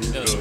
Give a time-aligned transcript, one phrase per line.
[0.00, 0.31] Yeah.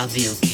[0.00, 0.49] I'll be okay.